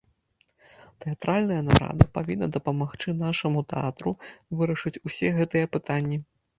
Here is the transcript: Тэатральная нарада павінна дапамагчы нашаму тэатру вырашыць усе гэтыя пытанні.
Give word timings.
Тэатральная 1.05 1.57
нарада 1.67 2.07
павінна 2.17 2.47
дапамагчы 2.57 3.15
нашаму 3.23 3.59
тэатру 3.77 4.19
вырашыць 4.61 4.97
усе 5.07 5.27
гэтыя 5.41 5.75
пытанні. 5.79 6.17